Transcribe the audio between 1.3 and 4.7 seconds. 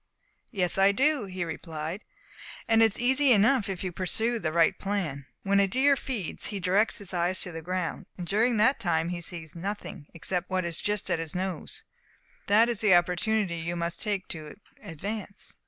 replied; "and it is easy enough if you will pursue the